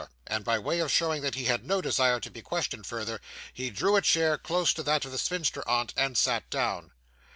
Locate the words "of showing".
0.79-1.21